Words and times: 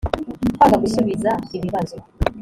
kwanga 0.57 0.77
gusubiza 0.83 1.31
ibibazo 1.57 1.95